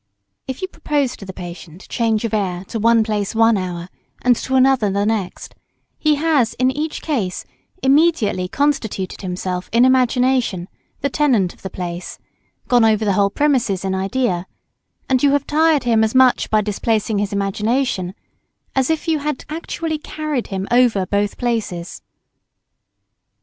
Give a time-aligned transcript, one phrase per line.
[0.47, 3.87] If you propose to the patient change of air to one place one hour,
[4.23, 5.53] and to another the next,
[5.99, 7.45] he has, in each case,
[7.83, 10.67] immediately constituted himself in imagination
[11.01, 12.17] the tenant of the place,
[12.67, 14.47] gone over the whole premises in idea,
[15.07, 18.15] and you have tired him as much by displacing his imagination,
[18.75, 22.01] as if you had actually carried him over both places.